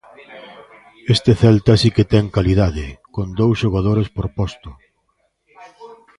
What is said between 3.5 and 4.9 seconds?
xogadores por posto.